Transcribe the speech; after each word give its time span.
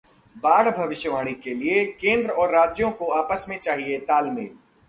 बाढ़ 0.35 0.69
भविष्यवाणी 0.69 1.33
के 1.33 1.53
लिए 1.53 1.85
केंद्र 2.01 2.29
और 2.31 2.51
राज्यों 2.51 2.91
को 2.91 3.11
आपस 3.13 3.45
में 3.49 3.57
चाहिए 3.59 3.97
तालमेल 3.99 4.49